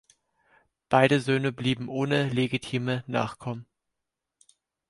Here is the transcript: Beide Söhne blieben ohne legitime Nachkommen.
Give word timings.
Beide 0.89 1.19
Söhne 1.21 1.51
blieben 1.51 1.87
ohne 1.87 2.27
legitime 2.29 3.03
Nachkommen. 3.05 3.67